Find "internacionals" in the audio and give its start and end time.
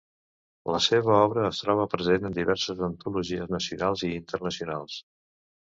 4.19-5.03